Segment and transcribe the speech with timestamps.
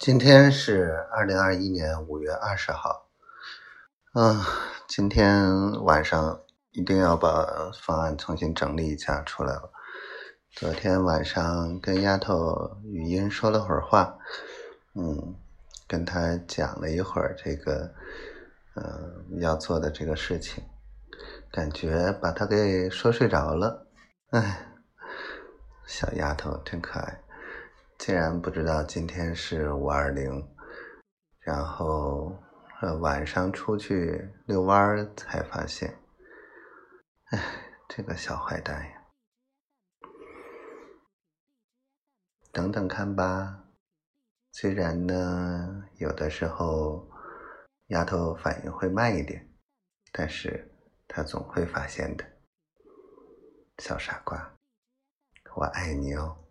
[0.00, 3.06] 今天是二零二一年五月二十号，
[4.14, 4.42] 嗯，
[4.88, 9.70] 今天晚上一定要把方案重新整理一下出来了。
[10.52, 14.16] 昨天晚上跟丫头语音说了会儿话，
[14.94, 15.34] 嗯，
[15.86, 17.92] 跟她讲了一会儿这个，
[18.76, 20.64] 嗯，要做的这个事情，
[21.52, 23.86] 感觉把她给说睡着了，
[24.30, 24.66] 哎。
[25.84, 27.20] 小丫头真可爱，
[28.00, 30.24] 竟然不知道今天是五二零，
[31.40, 32.34] 然后
[32.80, 35.94] 呃晚上出去遛弯儿才发现，
[37.26, 37.38] 哎，
[37.90, 39.02] 这个小坏蛋呀！
[42.50, 43.64] 等等看吧，
[44.52, 47.06] 虽然呢有的时候
[47.88, 49.46] 丫头反应会慢一点，
[50.10, 50.72] 但是
[51.06, 52.24] 她总会发现的，
[53.76, 54.56] 小傻瓜。
[55.54, 56.49] 我爱你哦。